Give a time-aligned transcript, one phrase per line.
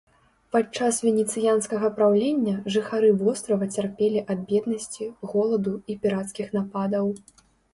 [0.53, 7.05] Падчас венецыянскага праўлення, жыхары вострава цярпелі ад беднасці, голаду і пірацкіх нападаў.